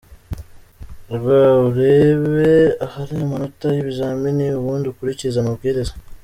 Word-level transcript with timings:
rw, 1.13 1.25
urebe 1.65 2.49
ahari 2.85 3.13
amanota 3.25 3.67
y’ibizamini, 3.75 4.45
ubundi 4.59 4.85
ukurikize 4.87 5.37
amabwiriza. 5.39 5.93